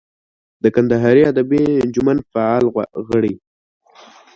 د 0.63 0.65
کندهاري 0.75 1.21
ادبي 1.31 1.63
انجمن 1.85 2.17
فعال 2.31 2.63
غړی. 3.07 3.33